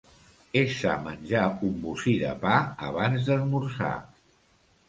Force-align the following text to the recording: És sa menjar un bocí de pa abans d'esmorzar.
És 0.61 0.71
sa 0.77 0.95
menjar 1.07 1.43
un 1.69 1.75
bocí 1.83 2.15
de 2.23 2.31
pa 2.47 2.57
abans 2.89 3.29
d'esmorzar. 3.29 3.95